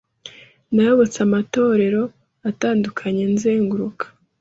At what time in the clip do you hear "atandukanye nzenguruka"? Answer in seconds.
2.49-4.05